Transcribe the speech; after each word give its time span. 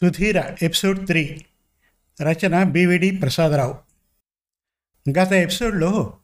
Sudheera 0.00 0.42
episode 0.62 1.06
three. 1.06 1.44
రచన 2.22 2.62
B V D 2.62 3.10
Prasadarao. 3.10 3.74
గత 5.10 5.32
ఎపిసోడ్లో 5.32 6.16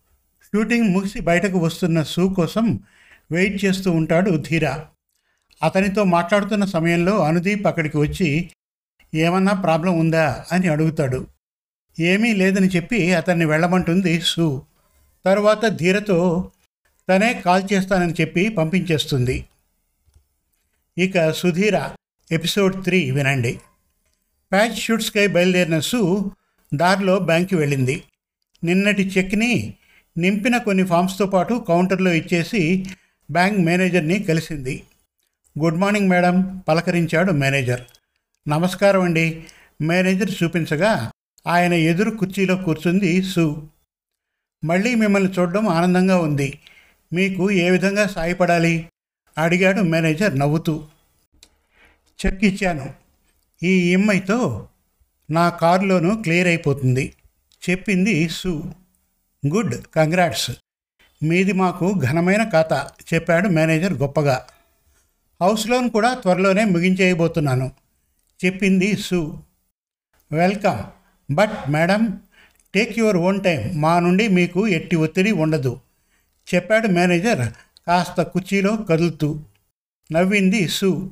shooting 0.42 0.88
ముగిసి 0.88 1.20
బయటకు 1.20 1.58
వస్తున్న 1.58 2.02
సూ 2.02 2.28
కోసం 2.28 2.80
వెయిట్ 3.32 3.64
చేస్తూ 3.64 3.90
ఉంటాడు 3.90 4.30
ధీర. 4.30 4.68
అతనితో 5.62 6.04
మాట్లాడుతున్న 6.04 6.64
సమయంలో 6.64 7.24
అనుదీప్ 7.24 7.66
అక్కడికి 7.66 7.96
వచ్చి 7.96 8.50
ఏమన్నా 9.14 9.52
ప్రాబ్లం 9.52 9.98
ఉందా? 9.98 10.44
అని 10.52 10.68
అడుగుతాడు. 10.68 11.26
ఏమీ 12.00 12.32
లేదని 12.32 12.68
చెప్పి 12.68 13.14
అతన్ని 13.14 13.44
వెళ్ళమంటుంది 13.44 14.20
సూ 14.20 14.62
తరువాత 15.24 15.66
ధీరతో 15.66 16.50
తనే 17.08 17.34
కాల్ 17.34 17.68
చేస్తానని 17.72 18.12
చెప్పి 18.20 18.48
పంపించేస్తుంది. 18.48 19.44
ఇక 20.98 21.30
సుధీర 21.30 21.82
ఎపిసోడ్ 22.32 22.84
త్రీ 22.84 23.10
వినండి. 23.10 23.60
ప్యాచ్ 24.52 24.76
షూట్స్కై 24.76 25.26
బయలుదేరిన 25.26 25.80
సూ 25.80 26.30
దారిలో 26.74 27.18
బ్యాంక్కి 27.18 27.56
వెళ్ళింది. 27.56 28.02
నిన్నటి 28.64 29.02
చెక్ని 29.02 29.74
నింపిన 30.18 30.56
కొన్ని 30.56 30.86
ఫామ్స్తో 30.86 31.26
పాటు 31.26 31.64
కౌంటర్లో 31.68 32.12
ఇచ్చేసి 32.12 32.86
బ్యాంక్ 33.30 33.58
మేనేజర్ని 33.58 34.22
కలిసింది. 34.22 34.82
గుడ్ 35.58 35.76
మార్నింగ్ 35.76 36.08
మేడం 36.08 36.62
పలకరించాడు 36.68 37.32
మేనేజర్. 37.32 37.80
నమస్కారం 38.48 39.02
అండి. 39.02 39.44
మేనేజర్ 39.82 40.30
చూపించగా 40.42 41.10
ఆయన 41.46 41.72
ఎదురు 41.72 42.10
కుర్చీలో 42.10 42.56
కూర్చుంది 42.56 43.22
సు. 43.22 43.68
మళ్ళీ 44.64 44.94
మిమ్మల్ని 44.94 45.32
చూడడం 45.32 45.68
ఆనందంగా 45.68 46.18
ఉంది. 46.18 46.58
మీకు 47.12 47.50
ఏ 47.50 47.70
విధంగా 47.70 48.06
సాయపడాలి? 48.06 48.88
అడిగాడు 49.38 49.80
మేనేజర్ 49.80 50.38
నవ్వుతూ. 50.38 50.84
చెక్ 52.26 52.44
ఇచ్చాను. 52.44 52.94
ఈ 53.62 53.90
ఈఎంఐతో 53.90 54.68
నా 55.30 55.48
కారులోను 55.48 56.22
క్లియర్ 56.22 56.48
అయిపోతుంది. 56.48 57.12
చెప్పింది 57.70 58.28
సు. 58.28 58.74
Good 59.46 59.74
congrats. 59.96 60.50
మీది 61.22 61.52
మాకు 61.52 61.94
ఘనమైన 61.98 62.48
ఖాతా 62.48 62.90
చెప్పాడు 63.14 63.48
మేనేజర్ 63.48 63.92
గొప్పగా. 63.92 64.46
హౌస్ 65.40 65.68
లోన్ 65.68 65.90
కూడా 65.90 66.14
త్వరలోనే 66.14 66.64
ముగించేయబోతున్నాను. 66.64 67.70
చెప్పింది 68.44 68.96
Su. 68.96 69.42
Welcome. 70.32 70.78
But 71.34 71.70
madam 71.70 72.20
take 72.74 72.98
your 72.98 73.16
own 73.16 73.44
time 73.44 73.80
మా 73.80 74.00
నుండి 74.00 74.28
మీకు 74.28 74.68
ఎట్టి 74.68 74.96
ఒత్తిడి 74.96 75.32
ఉండదు. 75.32 75.80
చెప్పాడు 76.54 76.86
మేనేజర్ 76.86 77.52
కాస్త 77.86 78.22
కుర్చీలో 78.22 78.76
కదులుతూ. 78.76 79.40
నవ్వింది 80.12 80.68
సు. 80.68 81.10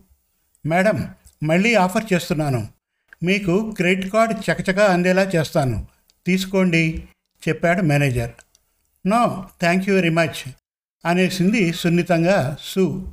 మేడం 0.66 1.14
మళ్ళీ 1.42 1.74
ఆఫర్ 1.74 2.12
చేస్తున్నాను. 2.12 2.68
మీకు 3.22 3.70
క్రెడిట్ 3.70 4.12
కార్డ్ 4.12 4.50
చకచకా 4.50 4.84
అందేలా 4.84 5.22
చేస్తాను. 5.22 5.86
తీసుకోండి 6.26 7.08
చెప్పాడు 7.48 7.82
manager. 7.82 8.30
No 9.06 9.48
thank 9.60 9.88
you 9.88 9.94
very 9.94 10.08
much 10.08 10.50
అనేసింది 11.06 11.72
సున్నితంగా 11.72 12.56
సు. 12.64 13.12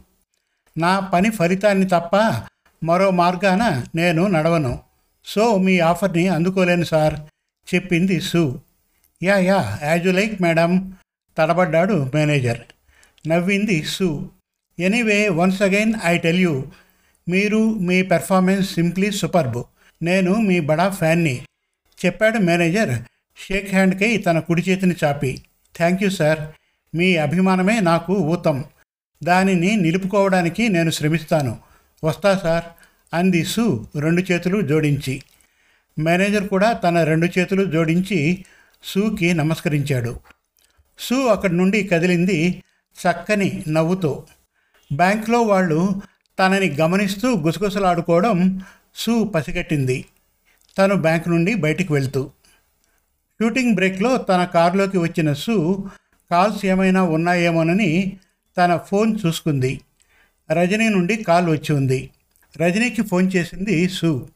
నా 0.78 1.00
పని 1.00 1.30
ఫలితాన్ని 1.30 1.88
తప్ప 1.88 2.42
మరో 2.84 3.12
మార్గాన 3.12 3.86
నేను 3.96 4.28
నడవను. 4.28 4.80
సో 5.26 5.58
మీ 5.58 5.80
ఆఫర్ని 5.80 6.28
అందుకోలేను 6.28 6.84
సార్ 6.84 7.20
చెప్పింది 7.76 8.22
Su. 8.22 8.62
Ya 9.24 9.38
ya 9.38 9.80
as 9.84 10.08
you 10.08 10.12
like 10.12 10.42
madam 10.42 10.94
తడబడ్డాడు 11.38 12.12
manager. 12.16 12.62
నవ్వింది 13.28 13.84
Su. 13.84 14.30
Anyway 14.80 15.30
once 15.30 15.62
again 15.62 15.94
I 16.06 16.18
tell 16.18 16.38
you 16.38 16.66
మీరు 17.30 17.74
మీ 17.74 18.02
పెర్ఫార్మెన్స్ 18.02 18.74
సింప్లీ 18.74 19.12
సూపర్బ్ 19.12 19.64
నేను 20.04 20.36
మీ 20.36 20.60
బడా 20.60 20.90
ఫ్యాన్ని. 20.90 21.42
చెప్పాడు 22.06 22.38
మేనేజర్. 22.38 23.00
షేక్ 23.48 23.70
హ్యాండ్కై 23.70 24.18
తన 24.18 24.40
కుడి 24.40 24.62
చేతిని 24.62 24.96
చాపి. 25.04 25.42
Thank 25.78 26.04
you 26.04 26.10
sir. 26.10 26.40
మీ 26.96 27.16
అభిమానమే 27.16 27.80
నాకు 27.80 28.14
ఊతం. 28.14 28.64
దానిని 29.24 29.76
నిలుపుకోవడానికి 29.76 30.70
నేను 30.70 30.92
శ్రమిస్తాను. 30.92 31.58
వస్తా 32.04 32.38
సార్. 32.38 32.64
అంది 33.14 33.46
సు 33.46 33.88
రెండు 34.00 34.22
చేతులు 34.32 34.62
జోడించి. 34.62 35.24
మేనేజర్ 36.00 36.48
కూడా 36.48 36.72
తన 36.72 37.04
రెండు 37.04 37.40
చేతులు 37.40 37.66
జోడించి 37.66 38.46
సూకి 38.84 39.34
నమస్కరించాడు. 39.34 40.20
సు 41.00 41.14
అక్కడి 41.14 41.58
నుండి 41.58 41.84
కదిలింది 41.84 42.64
చక్కని 43.08 43.64
నవ్వుతో. 43.68 44.24
బ్యాంక్లో 44.94 45.42
వాళ్ళు 45.42 46.02
తనని 46.40 46.70
గమనిస్తూ 46.70 47.36
గుసగుసలాడుకోవడం 47.36 48.62
సూ 48.96 49.24
పసిగట్టింది. 49.24 50.06
తను 50.78 50.96
బ్యాంక్ 50.96 51.30
నుండి 51.30 51.56
బయటికి 51.56 51.94
వెళ్తూ. 51.94 52.32
షూటింగ్ 53.42 53.76
బ్రేక్లో 53.76 54.18
తన 54.18 54.46
కారులోకి 54.46 54.98
వచ్చిన 54.98 55.34
సూ 55.34 55.88
కాల్స్ 56.32 56.66
ఏమైనా 56.66 57.04
ఉన్నాయేమోనని 57.04 58.18
తన 58.58 58.78
ఫోన్ 58.78 59.20
చూసుకుంది. 59.26 59.82
రజనీ 60.52 60.90
నుండి 60.90 61.24
కాల్ 61.24 61.50
వచ్చి 61.50 61.76
ఉంది. 61.76 62.10
రజనీకి 62.58 63.02
ఫోన్ 63.02 63.32
చేసింది 63.36 63.90
సు. 63.90 64.30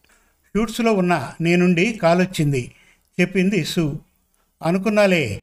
షూట్స్లో 0.56 0.94
ఉన్న 0.94 1.34
నీ 1.42 1.56
నుండి 1.56 1.94
కాల్ 1.94 2.22
వచ్చింది 2.22 2.72
చెప్పింది 3.22 3.66
సు. 3.66 4.00
అనుకున్నాలే. 4.64 5.40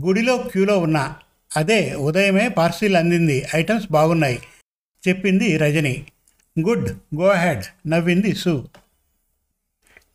గుడిలో 0.00 0.38
క్యూలో 0.38 0.78
ఉన్నా. 0.78 1.16
అదే 1.56 1.94
ఉదయమే 1.94 2.48
పార్సిల్ 2.48 2.96
అందింది. 2.96 3.46
ఐటమ్స్ 3.54 3.92
బాగున్నాయి. 3.92 4.38
చెప్పింది 5.08 5.56
రజని. 5.56 6.06
గుడ్ 6.60 6.90
గో 7.16 7.32
హెడ్ 7.32 7.88
నవ్వింది 7.88 8.34
సు. 8.34 8.68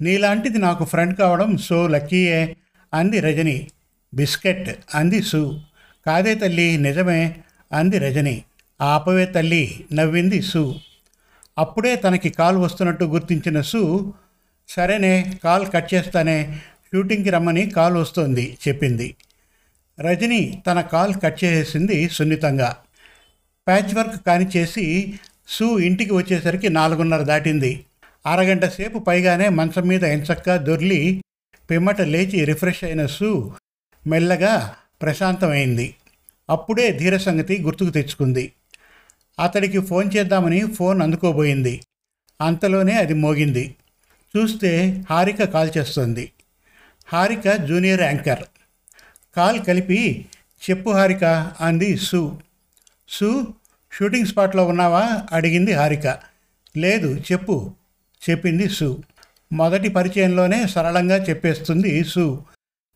నీలాంటిది 0.02 0.58
నాకు 0.58 0.86
ఫ్రెండ్ 0.86 1.18
కావడం 1.18 1.58
సో 1.58 1.88
లక్కీయే 1.88 2.56
అంది 2.94 3.20
రజని. 3.20 3.68
బిస్కెట్ 4.14 4.80
అంది 4.96 5.22
సు. 5.24 5.62
కాదే 6.06 6.36
తల్లి 6.36 6.78
నిజమే 6.78 7.36
అంది 7.74 8.00
రజని. 8.00 8.44
ఆపవే 8.82 9.26
తల్లి 9.26 9.86
నవ్వింది 9.94 10.42
సు. 10.42 10.76
అప్పుడే 11.58 11.96
తనకి 11.96 12.30
కాల్ 12.30 12.58
వస్తున్నట్టు 12.58 13.04
గుర్తించిన 13.04 13.62
సు 13.62 14.14
సరేనే 14.70 15.40
కాల్ 15.44 15.72
కట్ 15.72 15.94
చేస్తానే 15.94 16.60
షూటింగ్కి 16.88 17.30
రమ్మని 17.30 17.70
కాల్ 17.70 17.98
వస్తోంది 17.98 18.58
చెప్పింది. 18.68 19.16
రజని 20.00 20.64
తన 20.68 20.82
కాల్ 20.82 21.14
కట్ 21.24 21.44
చేసేసింది 21.44 22.10
సున్నితంగా. 22.10 22.78
ప్యాచ్ 23.68 23.96
వర్క్ 23.96 24.26
కాని 24.26 24.46
చేసి 24.58 25.20
సు 25.48 25.80
ఇంటికి 25.80 26.14
వచ్చేసరికి 26.14 26.70
నాలుగున్నర 26.70 27.22
దాటింది. 27.22 27.86
అరగంట 28.26 28.66
సేపు 28.66 29.00
పైగానే 29.00 29.50
మంచం 29.50 29.88
మీద 29.88 30.04
ఎంచక్క 30.04 30.56
దొర్లి 30.58 31.24
పిమ్మట 31.72 32.02
లేచి 32.02 32.46
రిఫ్రెష్ 32.46 32.84
అయిన 32.84 33.06
సూ 33.06 33.54
మెల్లగా 34.08 34.76
ప్రశాంతమైంది. 35.02 35.96
అప్పుడే 36.50 36.92
ధీర 36.92 37.18
సంగతి 37.18 37.62
గుర్తుకు 37.62 37.90
తెచ్చుకుంది. 37.90 38.52
అతడికి 39.40 39.80
ఫోన్ 39.80 40.12
చేద్దామని 40.18 40.68
ఫోన్ 40.68 41.02
అందుకోబోయింది. 41.02 41.82
అంతలోనే 42.42 42.94
అది 42.94 43.14
మోగింది. 43.14 43.76
చూస్తే 44.38 45.04
హారిక 45.10 45.44
కాల్ 45.44 45.72
చేస్తుంది. 45.78 46.32
Harika 47.08 47.56
junior 47.56 48.02
anchor. 48.02 48.44
కాల్ 49.36 49.66
కలిపి 49.66 50.26
చెప్పు 50.70 50.90
హారిక 50.90 51.24
అంది 51.62 51.98
సు. 51.98 52.38
సు 53.10 53.54
షూటింగ్ 53.94 54.26
స్పాట్లో 54.26 54.66
ఉన్నావా? 54.66 55.22
అడిగింది 55.32 55.74
హారిక. 55.74 56.18
లేదు 56.78 57.22
చెప్పు. 57.32 57.72
చెప్పింది 58.30 58.70
సు. 58.70 59.04
మొదటి 59.54 59.90
పరిచయంలోనే 59.90 60.68
సరళంగా 60.68 61.24
చెప్పేస్తుంది 61.24 62.04
సు. 62.04 62.46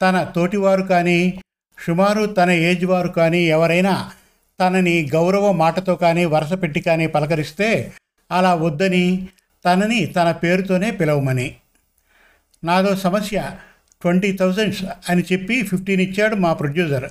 తన 0.02 0.24
తోటివారు 0.36 0.82
కానీ 0.84 1.42
సుమారు 1.88 2.26
తన 2.26 2.52
ఏజ్ 2.52 2.86
వారు 2.86 3.08
కానీ 3.08 3.44
ఎవరైనా 3.44 4.12
తనని 4.60 5.10
గౌరవ 5.14 5.52
మాటతో 5.52 5.96
కానీ 5.96 6.26
వరుస 6.26 6.54
పెట్టి 6.54 6.82
కానీ 6.82 7.08
పలకరిస్తే 7.08 7.94
అలా 8.32 8.56
వద్దని 8.56 9.28
తనని 9.66 10.06
తన 10.06 10.32
పేరుతోనే 10.32 10.92
పిలవమని. 10.92 11.56
నాదో 12.64 12.96
సమస్య. 12.96 13.52
ట్వంటీ 14.02 14.32
థౌజండ్స్ 14.32 14.84
అని 15.10 15.24
చెప్పి 15.32 15.64
ఫిఫ్టీన్ 15.64 16.02
ఇచ్చాడు 16.02 16.36
మా 16.36 16.54
ప్రొడ్యూసర్. 16.54 17.10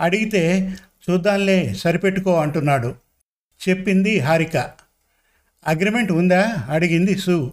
అడిగితే 0.00 0.74
చూద్దాంలే 1.10 1.74
సరిపెట్టుకో 1.74 2.40
అంటున్నాడు. 2.40 2.94
చెప్పింది 3.68 4.18
హారిక. 4.18 4.56
అగ్రిమెంట్ 5.66 6.12
ఉందా? 6.12 6.66
అడిగింది 6.70 7.18
సు. 7.18 7.52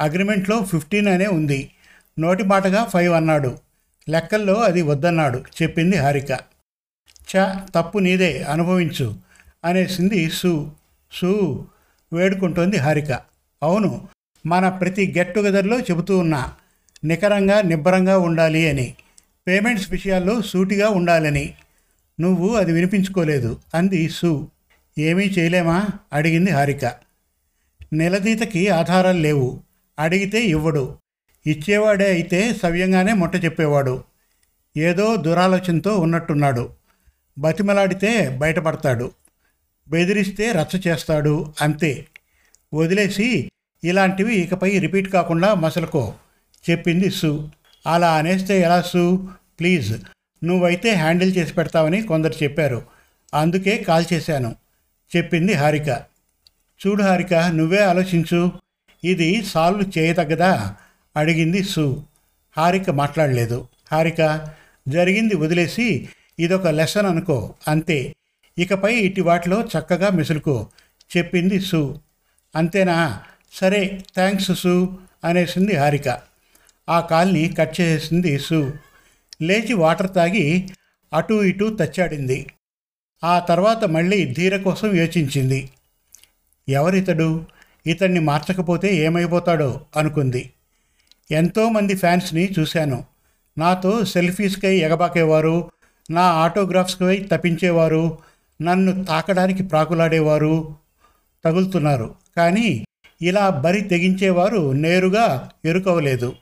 అగ్రిమెంట్లో 0.00 0.64
ఫిఫ్టీన్ 0.64 1.08
అనే 1.08 1.26
ఉంది. 1.26 1.70
నోటి 2.18 2.42
మాటగా 2.42 2.84
ఫైవ్ 2.84 3.12
అన్నాడు. 3.14 3.58
లెక్కల్లో 4.08 4.54
అది 4.54 4.82
వద్దన్నాడు 4.82 5.44
చెప్పింది 5.62 5.96
హారిక. 5.96 6.38
చ 7.36 7.54
తప్పు 7.74 7.98
నీదే 7.98 8.42
అనుభవించు 8.42 9.16
అనేసింది 9.64 10.30
సు. 10.30 10.72
సు 11.12 11.66
వేడుకుంటోంది 12.12 12.76
హారిక. 12.76 13.12
అవును 13.62 14.08
మన 14.46 14.68
ప్రతి 14.68 15.14
గెట్ 15.18 15.34
టుగెదర్లో 15.34 15.80
చెబుతూ 15.80 16.18
ఉన్నా 16.18 16.54
నికరంగా 17.04 17.62
నిబ్బరంగా 17.62 18.18
ఉండాలి 18.18 18.68
అని. 18.68 18.94
పేమెంట్స్ 19.48 19.90
విషయాల్లో 19.90 20.42
సూటిగా 20.42 20.88
ఉండాలని. 20.88 21.54
నువ్వు 22.20 22.54
అది 22.54 22.72
వినిపించుకోలేదు 22.72 23.60
అంది 23.74 24.08
సు. 24.08 24.50
ఏమీ 24.98 25.24
చేయలేమా? 25.24 25.86
అడిగింది 26.12 26.50
హారిక. 26.50 26.84
నిలదీతకి 27.92 28.68
ఆధారాలు 28.68 29.18
లేవు. 29.18 29.60
అడిగితే 29.98 30.44
ఇవ్వడు. 30.44 30.98
ఇచ్చేవాడే 31.46 32.06
అయితే 32.06 32.54
సవ్యంగానే 32.54 33.12
ముట్ట 33.12 33.44
చెప్పేవాడు. 33.44 34.04
ఏదో 34.76 35.16
దురాలోచనతో 35.16 35.98
ఉన్నట్టున్నాడు. 35.98 36.70
బతిమలాడితే 37.38 38.28
బయటపడతాడు. 38.28 39.10
బెదిరిస్తే 39.88 40.52
రచ్చ 40.52 40.80
చేస్తాడు 40.86 41.52
అంతే. 41.60 42.06
వదిలేసి 42.74 43.50
ఇలాంటివి 43.84 44.34
ఇకపై 44.34 44.78
రిపీట్ 44.78 45.08
కాకుండా 45.08 45.54
మసలుకో 45.54 46.14
చెప్పింది 46.70 47.10
సు. 47.10 47.50
అలా 47.86 48.14
అనేస్తే 48.14 48.60
ఎలా 48.60 48.82
సు? 48.82 49.28
ప్లీజ్. 49.60 50.00
నువ్వైతే 50.44 50.90
హ్యాండిల్ 50.90 51.36
చేసి 51.36 51.54
పెడతావని 51.54 52.02
కొందరు 52.02 52.34
చెప్పారు. 52.42 52.82
అందుకే 53.34 53.78
కాల్ 53.78 54.04
చేశాను. 54.12 54.56
చెప్పింది 55.16 55.52
హారిక. 55.52 55.88
చూడు 56.86 57.02
హారిక 57.02 57.34
నువ్వే 57.34 57.78
ఆలోచించు. 57.78 58.52
ఇది 59.04 59.44
సాల్వ్ 59.44 59.98
చేయతగ్గదా 59.98 60.74
అడిగింది 61.16 61.64
సు. 61.64 62.04
హారిక 62.56 62.90
మాట్లాడలేదు. 62.90 63.68
హారిక 63.92 64.48
జరిగింది 64.88 65.36
వదిలేసి 65.36 66.08
ఇదొక 66.38 66.66
లెసన్ 66.66 67.06
అనుకో 67.06 67.54
అంతే. 67.68 68.14
ఇకపై 68.58 68.94
ఇటు 68.94 69.22
వాటిలో 69.22 69.60
చక్కగా 69.60 70.10
మెసులుకో 70.10 70.66
చెప్పింది 71.16 71.60
సు. 71.60 72.00
అంతేనా? 72.56 73.20
సరే 73.52 74.02
థ్యాంక్స్ 74.14 74.54
సు 74.54 74.98
అనేసింది 75.24 75.76
హారిక. 75.76 76.20
ఆ 76.88 77.00
కాల్ని 77.00 77.54
కట్ 77.58 77.80
చేసింది 77.80 78.38
సు. 78.38 78.72
లేచి 79.46 79.72
వాటర్ 79.72 80.14
తాగి 80.14 80.68
అటూ 81.12 81.42
ఇటూ 81.42 81.76
తచ్చాడింది. 81.76 82.46
ఆ 83.24 83.38
తర్వాత 83.38 83.84
మళ్ళీ 83.84 84.34
ధీర 84.34 84.56
కోసం 84.56 84.96
యోచించింది. 84.96 85.70
ఎవరితడు? 86.68 87.44
ఇతన్ని 87.86 88.20
మార్చకపోతే 88.20 88.96
ఏమైపోతాడో 88.96 89.80
అనుకుంది. 89.96 90.52
ఎంతోమంది 91.30 91.94
ఫ్యాన్స్ని 91.94 92.48
చూశాను. 92.58 93.04
నాతో 93.58 94.04
సెల్ఫీస్కై 94.04 94.76
ఎగబాకేవారు 94.76 95.70
నా 96.10 96.22
ఆటోగ్రాఫ్స్కై 96.22 97.28
తప్పించేవారు 97.32 98.18
నన్ను 98.62 99.04
తాకడానికి 99.04 99.62
ప్రాకులాడేవారు 99.62 100.76
తగులుతున్నారు. 101.44 102.14
కానీ 102.36 102.84
ఇలా 103.22 103.50
బరి 103.50 103.80
తెగించేవారు 103.80 104.72
నేరుగా 104.72 105.50
ఎరుకోవలేదు. 105.64 106.34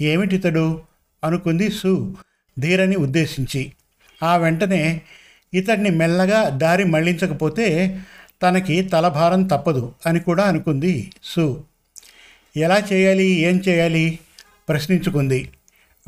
ఏమిటితడు? 0.00 0.82
అనుకుంది 1.24 1.70
సు 1.70 2.16
ధీరని 2.58 2.96
ఉద్దేశించి. 2.96 3.72
ఆ 4.22 4.36
వెంటనే 4.36 5.00
ఇతడిని 5.54 5.90
మెల్లగా 5.90 6.48
దారి 6.48 6.84
మళ్ళించకపోతే 6.84 7.98
తనకి 8.42 8.82
తలభారం 8.82 9.42
తప్పదు 9.42 9.92
అని 10.06 10.20
కూడా 10.20 10.44
అనుకుంది 10.44 11.12
సు. 11.24 11.64
ఎలా 12.56 12.82
చేయాలి? 12.92 13.24
ఏం 13.24 13.62
చేయాలి? 13.68 14.18
ప్రశ్నించుకుంది. 14.68 15.50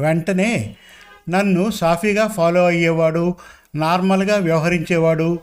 వెంటనే 0.00 0.76
నన్ను 1.30 1.70
సాఫీగా 1.70 2.26
ఫాలో 2.26 2.66
అయ్యేవాడు 2.66 3.34
నార్మల్గా 3.74 4.36
వ్యవహరించేవాడు 4.36 5.38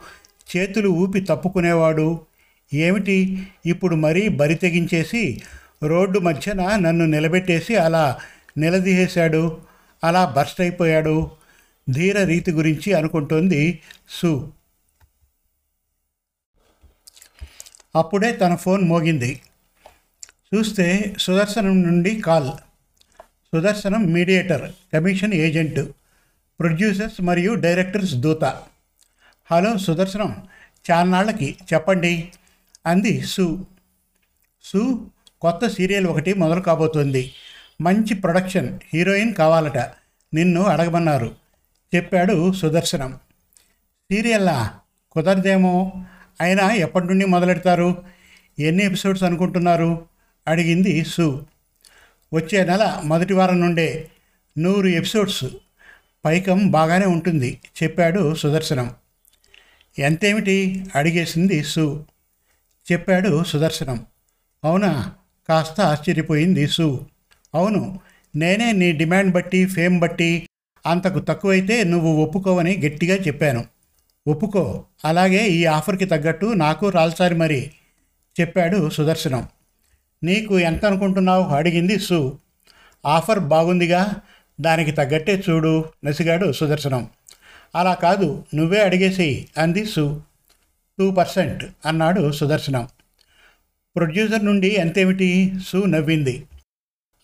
చేతులు 0.58 0.90
ఊపి 0.90 1.20
తప్పుకునేవాడు. 1.22 2.20
ఏమిటి? 2.74 3.48
ఇప్పుడు 3.66 3.96
మరీ 3.96 4.28
బరి 4.28 4.56
తెగించేసి 4.56 5.42
రోడ్డు 5.84 6.20
మధ్యన 6.20 6.76
నన్ను 6.76 7.06
నిలబెట్టేసి 7.06 7.76
అలా 7.76 8.18
నిలదీసేశాడు. 8.58 9.58
అలా 10.04 10.26
బర్స్ట్ 10.26 10.62
అయిపోయాడు. 10.62 11.32
ధీర 11.90 12.24
రీతి 12.24 12.52
గురించి 12.52 12.94
అనుకుంటోంది 12.94 13.80
సు. 14.10 14.52
అప్పుడే 17.96 18.32
తన 18.32 18.56
ఫోన్ 18.56 18.84
మోగింది. 18.84 19.42
చూస్తే 20.56 21.16
సుదర్శనం 21.20 21.82
నుండి 21.82 22.22
call. 22.22 22.52
Sudarshanam 23.54 24.04
mediator 24.04 24.72
commission 24.94 25.34
agent 25.34 25.92
producers 26.60 27.22
మరియు 27.22 27.54
డైరెక్టర్స్ 27.54 28.14
దూత. 28.14 28.44
హలో 29.52 29.78
సుదర్శనం 29.78 30.48
చాన్నాళ్ళకి 30.92 31.56
చెప్పండి 31.74 32.32
అంది 32.86 33.22
సు. 33.22 33.66
సు 34.64 35.12
కొత్త 35.42 35.68
సీరియల్ 35.68 36.08
ఒకటి 36.08 36.34
మొదలు 36.34 36.62
కాబోతోంది. 36.62 37.32
మంచి 37.82 38.16
ప్రొడక్షన్ 38.16 38.80
హీరోయిన్ 38.94 39.34
కావాలట. 39.34 39.78
నిన్ను 40.34 40.64
అడగమన్నారు. 40.64 41.36
చెప్పాడు 41.96 42.54
సుదర్శనం. 42.54 43.20
సీరియల్లా? 44.12 44.74
కుదరదేమో. 45.12 46.06
అయినా 46.42 46.72
ఎప్పటి 46.72 47.06
నుండి 47.06 47.26
మొదలెడతారు? 47.26 48.04
ఎన్ని 48.60 48.84
ఎపిసోడ్స్ 48.84 49.24
అనుకుంటున్నారు? 49.24 50.06
అడిగింది 50.48 51.06
సు. 51.06 51.46
వచ్చే 52.34 52.66
నెల 52.66 53.02
మొదటి 53.06 53.34
వారం 53.34 53.60
నుండే 53.60 54.12
నూరు 54.58 54.88
ఎపిసోడ్స్. 54.88 55.46
పైకం 56.26 56.72
బాగానే 56.72 57.06
ఉంటుంది 57.06 57.60
చెప్పాడు 57.84 58.36
సుదర్శనం. 58.36 58.96
ఎంతేమిటి? 60.00 60.86
అడిగేసింది 60.96 61.64
సు. 61.64 62.06
చెప్పాడు 62.92 63.44
సుదర్శనం. 63.44 64.06
అవునా? 64.64 65.12
కాస్త 65.50 65.82
ఆశ్చర్యపోయింది 65.82 66.68
సు. 66.68 67.06
అవును. 67.56 68.00
నేనే 68.36 68.72
నీ 68.72 68.92
డిమాండ్ 68.92 69.34
బట్టి 69.34 69.66
ఫేమ్ 69.66 70.00
బట్టి 70.00 70.50
అంతకు 70.86 71.20
తక్కువైతే 71.20 71.84
నువ్వు 71.84 72.24
ఒప్పుకోవని 72.24 72.78
గట్టిగా 72.86 73.16
చెప్పాను. 73.16 73.66
ఒప్పుకో. 74.28 74.86
అలాగే 75.06 75.48
ఈ 75.48 75.66
ఆఫర్కి 75.66 76.06
తగ్గట్టు 76.06 76.46
నాకు 76.46 76.90
రాల్సారి 76.90 77.36
మరి 77.36 77.72
చెప్పాడు 78.42 78.90
సుదర్శనం. 78.90 79.48
నీకు 80.24 80.60
ఎంత 80.60 80.86
అనుకుంటున్నావు? 80.86 81.44
అడిగింది 81.44 82.00
సు. 82.00 82.40
ఆఫర్ 83.06 83.40
బాగుందిగా? 83.40 84.14
దానికి 84.62 84.92
తగ్గట్టే 84.92 85.44
చూడు 85.50 85.86
నసిగాడు 86.06 86.52
సుదర్శనం. 86.52 87.10
అలా 87.76 87.94
కాదు 87.94 88.44
నువ్వే 88.56 88.82
అడిగేసి 88.82 89.48
అంది 89.58 89.86
సు. 89.86 90.22
టూ 91.00 91.12
పర్సెంట్ 91.12 91.66
అన్నాడు 91.86 92.32
సుదర్శనం. 92.32 92.88
ప్రొడ్యూసర్ 93.96 94.46
నుండి 94.46 94.68
ఎంతేమిటి? 94.68 95.54
సు 95.68 95.78
నవ్వింది. 95.78 96.44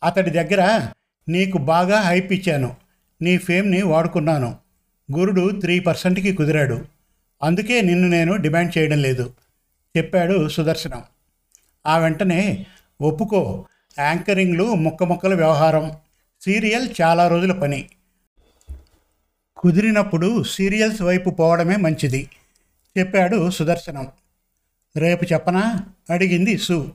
అతడి 0.03 0.29
దగ్గర 0.29 0.87
నీకు 1.29 1.57
బాగా 1.57 1.99
హైప్ 1.99 2.33
ఇచ్చాను. 2.33 2.75
నీ 3.21 3.37
ఫేమ్ని 3.37 3.81
వాడుకున్నాను. 3.81 4.55
గురుడు 5.17 5.59
త్రీ 5.61 5.79
పర్సెంట్కి 5.79 6.33
కుదిరాడు. 6.33 6.85
అందుకే 7.43 7.81
నిన్ను 7.81 8.07
నేను 8.07 8.35
డిమాండ్ 8.35 8.77
చేయడం 8.77 8.97
లేదు. 8.97 9.33
చెప్పాడు 9.97 10.49
సుదర్శనం. 10.49 11.03
ఆ 11.87 11.97
వెంటనే 11.97 12.65
ఒప్పుకో. 13.01 13.65
యాంకరింగ్లు 13.99 14.73
ముక్క 14.73 15.03
ముక్కల 15.03 15.33
వ్యవహారం. 15.33 15.91
సీరియల్ 16.41 16.89
చాలా 17.01 17.27
రోజుల 17.27 17.51
పని. 17.51 17.89
కుదిరినప్పుడు 19.57 20.43
సీరియల్స్ 20.43 21.01
వైపు 21.01 21.29
పోవడమే 21.29 21.75
మంచిది. 21.75 22.29
చెప్పాడు 22.99 23.49
సుదర్శనం. 23.49 24.07
రేపు 24.97 25.25
చెప్పనా? 25.25 25.83
అడిగింది 26.09 26.57
సు. 26.57 26.91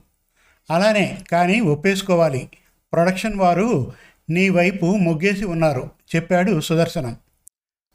అలానే 0.71 1.17
కానీ 1.31 1.59
ఒప్పేసుకోవాలి. 1.59 2.49
ప్రొడక్షన్ 2.93 3.39
వారు 3.39 3.93
నీ 4.29 4.49
వైపు 4.49 4.85
మొగ్గేసి 4.85 5.45
ఉన్నారు. 5.45 5.91
చెప్పాడు 6.15 6.61
సుదర్శనం. 6.61 7.17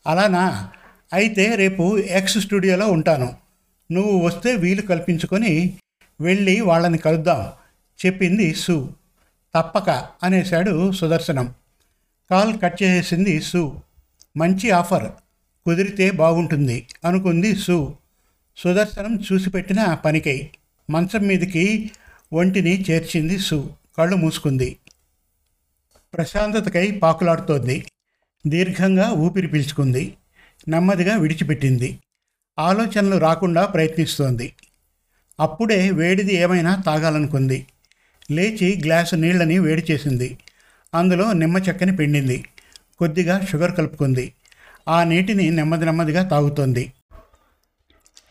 అలానా? 0.07 0.71
అయితే 1.13 1.55
రేపు 1.55 1.99
ఎక్స్ 1.99 2.39
స్టూడియోలో 2.39 2.87
ఉంటాను. 2.89 3.35
నువ్వు 3.93 4.19
వస్తే 4.19 4.57
వీలు 4.57 4.83
కల్పించుకొని 4.83 5.79
వెళ్ళి 6.21 6.61
వాళ్ళని 6.61 6.99
కలుద్దాం. 6.99 7.53
చెప్పింది 8.07 8.55
సు. 8.55 8.95
తప్పక 9.55 9.91
అనేశాడు 10.23 10.93
సుదర్శనం. 10.93 11.55
కాల్ 12.31 12.61
కట్ 12.61 12.83
చేసేసింది 12.83 13.41
సు. 13.43 13.81
మంచి 14.37 14.71
ఆఫర్. 14.71 15.13
కుదిరితే 15.65 16.11
బాగుంటుంది 16.11 16.87
అనుకుంది 17.05 17.57
సు. 17.57 17.95
సుదర్శనం 18.57 19.23
చూసిపెట్టిన 19.33 19.95
పనికై. 19.95 20.51
మంచం 20.91 21.23
మీదకి 21.23 21.91
ఒంటిని 22.33 22.85
చేర్చింది 22.91 23.39
సు. 23.39 23.71
కళ్ళు 23.99 24.17
మూసుకుంది. 24.17 24.77
ప్రశాంతతకై 26.17 26.91
పాకులాడుతోంది. 26.91 27.87
దీర్ఘంగా 28.47 29.11
ఊపిరి 29.11 29.47
పీల్చుకుంది. 29.47 30.15
నెమ్మదిగా 30.69 31.17
విడిచిపెట్టింది. 31.17 31.99
ఆలోచనలు 32.59 33.19
రాకుండా 33.19 33.67
ప్రయత్నిస్తోంది. 33.67 34.53
అప్పుడే 35.41 35.91
వేడిది 35.91 36.35
ఏమైనా 36.35 36.83
తాగాలనుకుంది. 36.87 37.67
లేచి 38.31 38.83
గ్లాసు 38.85 39.17
నీళ్ళని 39.17 39.59
వేడి 39.59 39.93
చేసింది. 39.93 40.39
అందులో 40.95 41.33
నిమ్మ 41.33 41.59
చెక్కని 41.59 41.97
పిండింది. 41.97 42.45
కొద్దిగా 42.99 43.41
షుగర్ 43.41 43.77
కలుపుకుంది. 43.77 44.33
ఆ 44.89 45.05
నీటిని 45.05 45.51
నెమ్మది 45.51 45.85
నెమ్మదిగా 45.85 46.29
తాగుతోంది. 46.29 46.93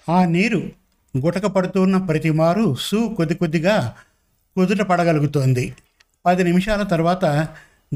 ఆ 0.10 0.26
నీరు 0.26 0.72
గుటక 1.18 1.46
పడుతున్న 1.46 1.98
ప్రతిమారు 1.98 2.76
సూ 2.76 3.10
కొద్ది 3.10 3.36
కొద్దిగా 3.36 3.96
కుదుట 4.56 4.82
పడగలుగుతోంది. 4.82 5.76
పది 6.26 6.44
నిమిషాల 6.44 6.84
తర్వాత 6.84 7.48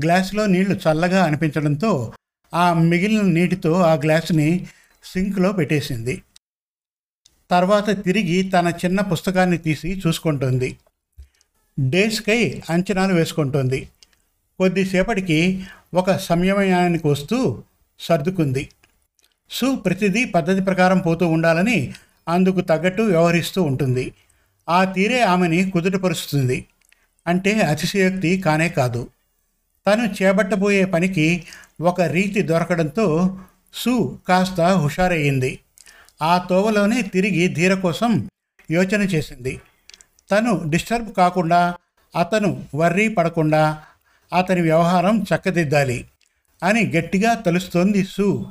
గ్లాసులో 0.04 0.46
నీళ్ళు 0.46 0.76
చల్లగా 0.76 1.24
అనిపించడంతో 1.24 2.14
ఆ 2.54 2.74
మిగిలిన 2.74 3.22
నీటితో 3.22 3.74
ఆ 3.82 3.94
గ్లాసుని 3.94 4.66
సింక్లో 5.04 5.52
పెట్టేసింది. 5.52 6.22
తర్వాత 7.52 8.04
తిరిగి 8.04 8.44
తన 8.44 8.74
చిన్న 8.86 9.02
పుస్తకాన్ని 9.02 9.58
తీసి 9.58 10.02
చూసుకుంటుంది. 10.08 10.78
డేస్కై 11.80 12.62
అంచనాలు 12.70 13.14
వేసుకుంటుంది. 13.14 13.90
కొద్దిసేపటికి 14.58 15.64
ఒక 15.94 16.18
సంయమయానికి 16.18 17.08
వస్తూ 17.08 17.64
సర్దుకుంది. 18.00 18.70
సు 19.50 19.76
ప్రతిదీ 19.76 20.26
పద్ధతి 20.26 20.62
ప్రకారం 20.62 21.00
పోతూ 21.00 21.28
ఉండాలని 21.28 21.94
అందుకు 22.28 22.62
తగ్గట్టు 22.62 23.02
వ్యవహరిస్తూ 23.02 23.64
ఉంటుంది. 23.64 24.14
ఆ 24.70 24.84
తీరే 24.84 25.22
ఆమెని 25.22 25.72
కుదుటపరుస్తుంది 25.72 26.66
అంటే 27.28 27.62
అతిశయోక్తి 27.62 28.42
కానే 28.42 28.70
కాదు. 28.70 29.08
తను 29.88 30.24
చేపట్టబోయే 30.24 30.86
పనికి 30.86 31.44
ఒక 31.82 32.02
రీతి 32.02 32.42
దొరకడంతో 32.42 33.38
సు 33.74 34.20
కాస్త 34.28 34.62
హుషారయ్యింది. 34.62 35.60
ఆ 36.22 36.38
తోవలోనే 36.38 37.02
తిరిగి 37.02 37.48
ధీర 37.48 37.74
కోసం 37.74 38.30
యోచన 38.72 39.02
చేసింది. 39.02 39.62
తను 40.32 40.64
డిస్టర్బ్ 40.70 41.14
కాకుండా 41.14 41.76
అతను 42.16 42.64
వర్రీ 42.76 43.08
పడకుండా 43.08 43.84
అతని 44.34 44.62
వ్యవహారం 44.62 45.22
చక్కదిద్దాలి 45.22 46.06
అని 46.64 46.92
గట్టిగా 46.98 47.34
తలుస్తోంది 47.34 48.04
సు 48.04 48.46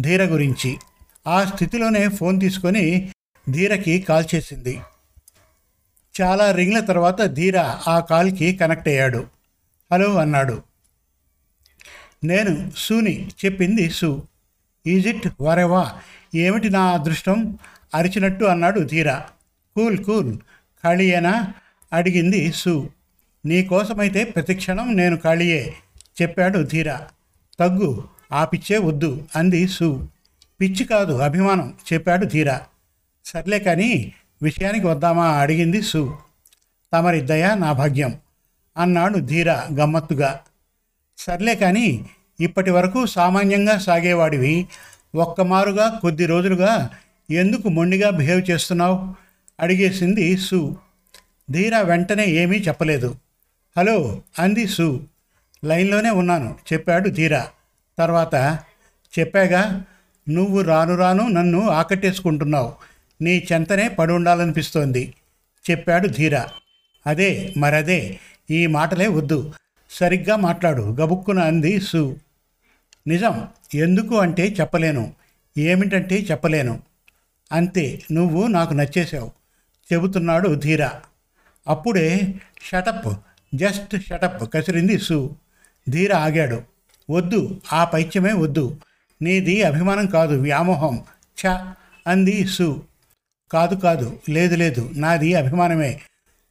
ధీర 0.00 0.24
గురించి. 0.24 0.76
ఆ 1.26 1.44
స్థితిలోనే 1.44 2.08
ఫోన్ 2.08 2.40
తీసుకొని 2.40 3.12
ధీరకి 3.50 4.00
కాల్ 4.00 4.24
చేసింది. 4.34 4.80
చాలా 6.20 6.52
రింగ్ల 6.52 6.80
తర్వాత 6.80 7.22
ధీర 7.22 7.58
ఆ 7.88 8.00
కాల్కి 8.00 8.56
కనెక్ట్ 8.56 8.88
అయ్యాడు. 8.88 9.26
హలో 9.92 10.16
అన్నాడు. 10.16 10.67
నేను 12.24 12.70
సూని 12.76 13.28
చెప్పింది 13.44 13.90
సూ. 13.90 14.22
ఈజ్ 14.86 15.08
ఇట్ 15.08 15.28
వరెవా 15.40 15.92
ఏమిటి 16.34 16.70
నా 16.70 16.92
అదృష్టం? 16.92 17.58
అరిచినట్టు 17.94 18.44
అన్నాడు 18.44 18.80
ధీరా. 18.80 19.26
Cool 19.76 20.04
cool. 20.04 20.36
ఖాళీయేనా? 20.84 21.52
అడిగింది 21.92 22.52
సూ. 22.52 22.88
నీకోసమైతే 23.46 24.24
ప్రతిక్షణం 24.24 24.96
నేను 24.96 25.16
ఖాళీయే 25.16 25.74
చెప్పాడు 26.22 26.58
ధీరా. 26.58 27.08
తగ్గు 27.60 28.04
ఆ 28.32 28.44
పిచ్చే 28.44 28.78
వద్దు 28.78 29.26
అంది 29.36 29.68
సూ. 29.68 30.08
పిచ్చి 30.60 30.84
కాదు 30.84 31.12
అభిమానం 31.12 31.74
చెప్పాడు 31.92 32.26
ధీరా. 32.26 32.60
సర్లే 33.24 33.58
కానీ 33.58 34.12
విషయానికి 34.42 34.86
వద్దామా? 34.86 35.28
అడిగింది 35.28 35.82
సూ. 35.82 36.16
తమరి 36.92 37.26
నా 37.54 37.72
భాగ్యం 37.72 38.14
అన్నాడు 38.76 39.18
ధీరా 39.18 39.68
గమ్మత్తుగా. 39.74 40.40
సర్లే 41.18 41.54
కానీ 41.54 42.04
ఇప్పటి 42.40 42.70
వరకు 42.70 43.06
సామాన్యంగా 43.06 43.78
సాగేవాడివి. 43.78 44.66
ఒక్కమారుగా 45.14 45.98
కొద్ది 46.02 46.26
రోజులుగా 46.26 46.90
ఎందుకు 47.30 47.68
మొండిగా 47.68 48.10
బిహేవ్ 48.10 48.50
చేస్తున్నావు? 48.50 49.14
అడిగేసింది 49.60 50.36
సు. 50.36 50.76
ధీరా 51.50 51.80
వెంటనే 51.80 52.26
ఏమీ 52.26 52.56
చెప్పలేదు. 52.56 53.14
హలో 53.76 54.22
అంది 54.38 54.66
సు. 54.68 55.06
లైన్లోనే 55.64 56.10
ఉన్నాను 56.10 56.56
చెప్పాడు 56.72 57.08
ధీరా. 57.08 57.48
తర్వాత 57.98 58.58
చెప్పాగా 59.18 59.84
నువ్వు 60.28 60.60
రాను 60.60 60.94
రాను 60.94 61.28
నన్ను 61.28 61.68
ఆకట్టేసుకుంటున్నావు. 61.70 62.72
నీ 63.22 63.46
చెంతనే 63.52 63.88
పడి 63.88 64.12
ఉండాలనిపిస్తోంది 64.12 65.14
చెప్పాడు 65.70 66.08
ధీరా. 66.08 66.48
అదే 67.06 67.54
మరదే 67.56 68.18
ఈ 68.50 68.66
మాటలే 68.66 69.06
వద్దు. 69.06 69.52
సరిగ్గా 69.90 70.36
మాట్లాడు 70.36 70.82
గబుక్కున 70.82 71.38
అంది 71.38 71.80
సు. 71.80 72.16
నిజం 73.06 73.48
ఎందుకు 73.74 74.16
అంటే 74.16 74.48
చెప్పలేను 74.60 75.12
ఏమిటంటే 75.58 76.16
చెప్పలేను. 76.16 76.82
అంతే 77.52 78.02
నువ్వు 78.12 78.46
నాకు 78.46 78.74
నచ్చేశావు 78.74 79.32
చెబుతున్నాడు 79.92 80.54
ధీరా. 80.54 80.92
అప్పుడే 81.68 82.34
షటప్ 82.62 83.18
జస్ట్ 83.54 83.96
షటప్ 84.06 84.54
కసిరింది 84.54 84.98
సు. 84.98 85.36
ధీర 85.88 86.14
ఆగాడు. 86.14 86.62
వద్దు 87.10 87.60
ఆ 87.72 87.84
పైత్యమే 87.84 88.32
వద్దు. 88.32 88.76
నీది 89.22 89.62
అభిమానం 89.62 90.06
కాదు 90.06 90.40
వ్యామోహం. 90.40 91.04
ఛ 91.46 91.72
అంది 92.06 92.46
సు. 92.46 92.82
కాదు 93.52 93.74
కాదు 93.74 94.20
లేదు 94.28 94.54
లేదు 94.54 94.90
నాది 94.94 95.34
అభిమానమే. 95.34 96.00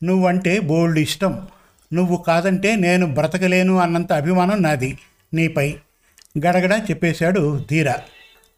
నువ్వంటే 0.03 0.59
బోల్డ్ 0.59 0.99
ఇష్టం. 0.99 1.47
నువ్వు 1.93 2.17
కాదంటే 2.17 2.75
నేను 2.75 3.13
బ్రతకలేను 3.13 3.77
అన్నంత 3.77 4.13
అభిమానం 4.13 4.63
నాది 4.63 4.97
నీపై 5.33 5.75
గడగడ 6.45 6.85
చెప్పేశాడు 6.89 7.65
ధీర. 7.69 7.93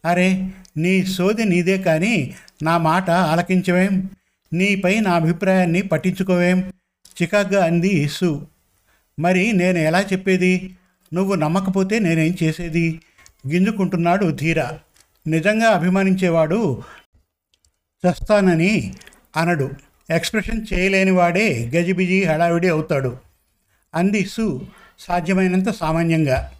అరే 0.04 0.50
నీ 0.76 1.04
సోది 1.04 1.44
నీదే 1.44 1.78
కానీ 1.78 2.34
నా 2.62 2.78
మాట 2.78 3.10
ఆలకించవేం? 3.10 4.10
నీపై 4.52 5.00
నా 5.00 5.10
అభిప్రాయాన్ని 5.10 5.82
పట్టించుకోవేం? 5.82 6.72
చికాగ్గా 7.22 7.64
అంది 7.64 8.08
సు 8.08 8.46
మరి 9.20 9.52
నేను 9.52 9.78
ఎలా 9.78 10.00
చెప్పేది? 10.00 10.76
నువ్వు 11.14 11.34
నమ్మకపోతే 11.34 11.98
నేనేం 11.98 12.36
చేసేది? 12.42 13.00
గింజుకుంటున్నాడు 13.48 14.30
ధీర. 14.30 14.68
నిజంగా 15.26 15.68
అభిమానించేవాడు 15.68 16.82
చస్తానని 18.04 18.94
అనడు. 19.36 19.70
ఎక్స్ప్రెషన్ 20.10 20.66
చేయలేని 20.72 21.10
వాడే 21.10 21.70
గజిబిజి 21.76 22.24
హడావిడి 22.24 22.68
అవుతాడు. 22.68 23.16
అంది 23.94 24.24
సు 24.24 24.66
సాధ్యమైనంత 24.98 25.68
సామాన్యంగా. 25.68 26.52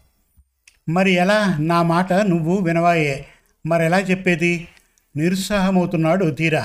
మరి 0.89 1.13
ఎలా 1.13 1.57
నా 1.59 1.83
మాట 1.83 2.13
నువ్వు 2.13 2.57
వినవాయే? 2.57 3.27
మరెలా 3.67 3.99
చెప్పేది? 4.01 4.69
నిరుత్సాహమవుతున్నాడు 5.17 6.25
ధీర. 6.25 6.61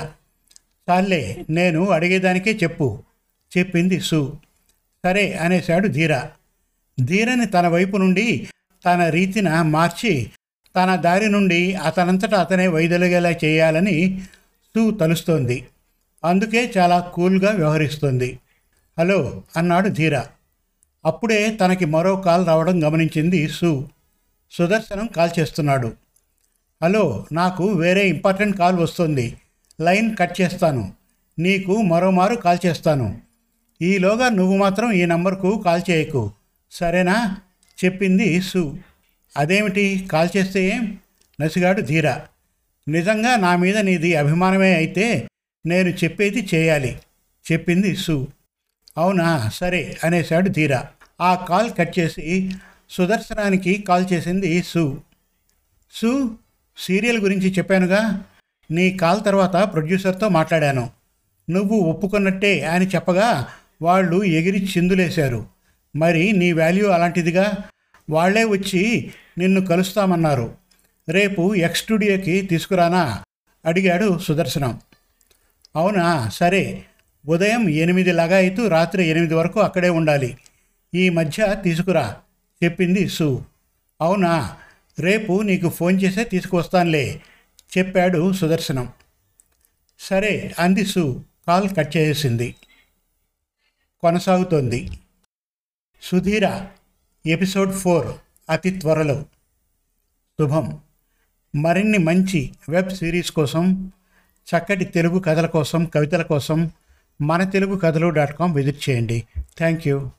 చాలే 0.90 1.44
నేను 1.50 1.88
అడిగేదానికే 1.88 2.52
చెప్పు 2.62 3.02
చెప్పింది 3.58 4.00
సు. 4.00 4.38
సరే 5.04 5.32
అనేశాడు 5.32 5.88
ధీర. 5.88 6.20
ధీరని 7.04 7.46
తన 7.46 7.68
వైపు 7.68 7.96
నుండి 7.96 8.48
తన 8.84 9.08
రీతిన 9.08 9.62
మార్చి 9.62 10.30
తన 10.76 10.96
దారి 10.96 11.28
నుండి 11.28 11.74
అతనంతటా 11.74 12.40
అతనే 12.40 12.68
వైదొలిగేలా 12.68 13.30
చేయాలని 13.30 14.20
సు 14.76 14.90
తలుస్తోంది. 14.90 15.66
అందుకే 16.24 16.72
చాలా 16.78 17.00
కూల్గా 17.00 17.50
వ్యవహరిస్తుంది. 17.50 18.38
హలో 18.98 19.42
అన్నాడు 19.56 19.88
ధీర. 19.88 20.22
అప్పుడే 21.04 21.50
తనకి 21.50 21.84
మరో 21.84 22.16
కాల్ 22.16 22.46
రావడం 22.46 22.84
గమనించింది 22.84 23.48
సు. 23.48 23.88
సుదర్శనం 24.50 25.06
కాల్ 25.06 25.30
చేస్తున్నాడు. 25.38 25.92
హలో 26.82 27.26
నాకు 27.32 27.66
వేరే 27.66 28.08
ఇంపార్టెంట్ 28.08 28.56
కాల్ 28.56 28.76
వస్తుంది. 28.76 29.36
లైన్ 29.80 30.16
కట్ 30.16 30.40
చేస్తాను. 30.40 30.92
నీకు 31.38 31.82
మరోమారు 31.82 32.34
కాల్ 32.34 32.66
చేస్తాను. 32.66 33.20
ఈలోగా 33.82 34.28
నువ్వు 34.28 34.56
మాత్రం 34.56 34.92
ఈ 34.92 35.06
నంబర్కు 35.06 35.62
కాల్ 35.64 35.82
చేయకు. 35.90 36.32
సరేనా? 36.70 37.36
చెప్పింది 37.84 38.40
సు. 38.40 38.78
అదేమిటి? 39.36 40.08
కాల్ 40.12 40.28
చేస్తే 40.36 40.68
ఏం? 40.68 40.98
నసిగాడు 41.40 41.80
ధీర. 41.80 42.14
నిజంగా 42.88 43.36
నా 43.36 43.56
మీద 43.56 43.78
నీది 43.78 44.16
అభిమానమే 44.16 44.74
అయితే 44.74 45.28
నేను 45.66 45.88
చెప్పేది 45.88 46.48
చేయాలి. 46.54 46.98
చెప్పింది 47.52 47.96
సు. 47.96 48.28
అవునా? 48.96 49.50
సరే 49.54 49.96
అనేశాడు 50.04 50.48
ధీరా. 50.48 50.84
ఆ 51.20 51.34
కాల్ 51.34 51.70
కట్ 51.78 51.98
చేసి 51.98 52.50
సుదర్శనానికి 52.90 53.84
కాల్ 53.88 54.06
చేసింది 54.12 54.62
సు. 54.62 55.02
సు 55.92 56.38
సీరియల్ 56.78 57.18
గురించి 57.18 57.50
చెప్పానుగా? 57.50 58.24
నీ 58.70 58.90
కాల్ 58.90 59.24
తర్వాత 59.24 59.56
ప్రొడ్యూసర్తో 59.72 60.28
మాట్లాడాను. 60.28 60.90
నువ్వు 61.50 61.76
ఒప్పుకున్నట్టే 61.76 62.60
అని 62.60 62.86
చెప్పగా 62.86 63.46
వాళ్ళు 63.82 64.24
ఎగిరి 64.24 64.64
చిందులేశారు. 64.64 65.46
మరి 65.96 66.32
నీ 66.32 66.52
వాల్యూ 66.52 66.88
అలాంటిదిగా? 66.88 67.52
వాళ్ళే 68.10 68.44
వచ్చి 68.44 69.10
నిన్ను 69.38 69.66
కలుస్తామన్నారు. 69.66 70.54
రేపు 71.08 71.54
ఎక్స్ 71.54 71.82
స్టూడియోకి 71.82 72.40
తీసుకురానా? 72.40 73.22
అడిగాడు 73.64 74.18
సుదర్శనం. 74.18 74.80
అవునా? 75.76 76.28
సరే. 76.28 76.84
ఉదయం 77.26 77.68
ఎనిమిది 77.68 78.12
లగాయితూ 78.12 78.68
రాత్రి 78.68 79.06
ఎనిమిది 79.06 79.34
వరకు 79.34 79.60
అక్కడే 79.60 79.88
ఉండాలి. 79.88 80.38
ఈ 80.94 81.08
మధ్య 81.08 81.60
తీసుకురా 81.64 82.16
చెప్పింది 82.64 83.08
సు. 83.08 83.44
అవునా? 84.00 84.56
రేపు 84.98 85.42
నీకు 85.42 85.68
ఫోన్ 85.68 86.02
చేసే 86.02 86.24
తీసుకువస్తానులే 86.24 87.20
చెప్పాడు 87.78 88.32
సుదర్శనం. 88.32 88.92
సరే 89.98 90.54
అంది 90.58 90.86
సు. 90.86 91.24
కాల్ 91.46 91.76
కట్ 91.76 91.96
చేసింది. 91.96 92.54
కొనసాగుతోంది. 94.00 94.90
సుధీర 96.02 96.66
ఎపిసోడ్ 97.26 97.72
ఫోర్ 97.72 98.14
అతి 98.50 98.70
త్వరలో. 98.70 99.22
శుభం. 100.40 100.80
మరిన్ని 101.56 101.98
మంచి 101.98 102.52
వెబ్ 102.68 102.90
సిరీస్ 102.90 103.32
కోసం 103.32 103.92
చక్కటి 104.46 104.84
తెలుగు 104.84 105.18
కథల 105.18 105.46
కోసం 105.46 105.84
కవితల 105.84 106.22
కోసం 106.22 106.70
మన 107.20 107.44
తెలుగు 107.44 107.76
కథలు 107.76 108.08
డాట్ 108.08 108.36
కామ్ 108.36 108.54
విజిట్ 108.54 108.90
చేయండి. 108.90 109.24
Thank 109.58 109.88
you. 109.88 110.10